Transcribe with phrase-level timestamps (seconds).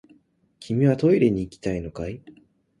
[0.59, 2.23] 君はトイレに行きたいのかい？